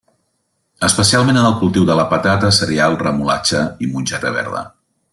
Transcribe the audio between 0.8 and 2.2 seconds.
Especialment en el cultiu de la